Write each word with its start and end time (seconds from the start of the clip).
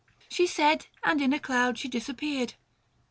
635 0.31 0.35
She 0.35 0.47
said, 0.47 0.87
and 1.03 1.21
in 1.21 1.31
a 1.31 1.39
cloud 1.39 1.77
she 1.77 1.87
disappeared. 1.87 2.55